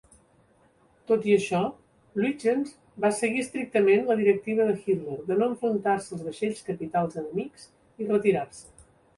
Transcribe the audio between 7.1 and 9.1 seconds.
enemics i retirar-se.